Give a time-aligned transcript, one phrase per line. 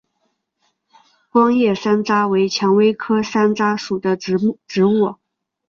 [1.31, 4.57] 光叶山楂为蔷薇科山楂属的植物。